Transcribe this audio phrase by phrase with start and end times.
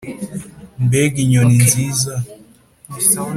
[0.85, 2.13] mbega inyoni nziza!